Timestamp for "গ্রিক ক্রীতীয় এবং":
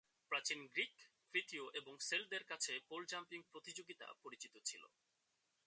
0.67-1.93